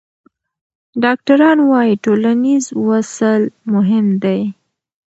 ډاکټران 1.03 1.57
وايي 1.69 1.93
ټولنیز 2.05 2.65
وصل 2.87 3.41
مهم 3.73 4.05
دی. 4.23 4.39